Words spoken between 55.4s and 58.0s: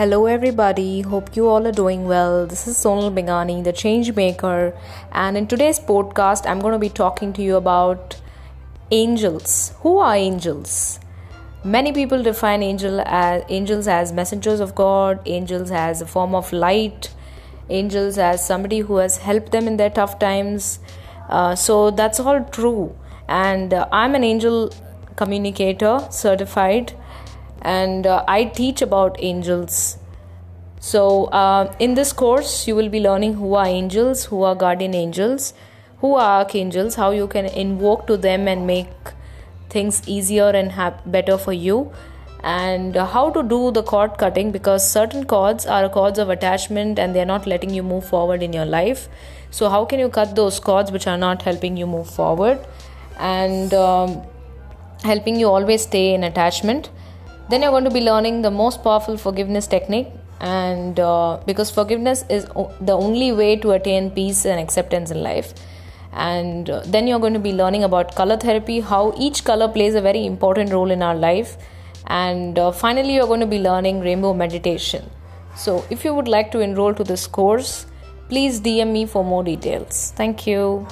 always stay in attachment? Then you're going to be